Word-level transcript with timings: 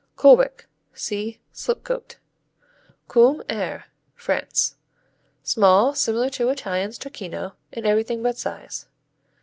Colwick 0.15 0.65
see 0.95 1.39
Slipcote. 1.53 2.15
Combe 3.07 3.43
air 3.47 3.85
France 4.15 4.75
Small; 5.43 5.93
similar 5.93 6.31
to 6.31 6.49
Italian 6.49 6.89
Stracchino 6.89 7.53
in 7.71 7.85
everything 7.85 8.23
but 8.23 8.35
size. 8.35 8.87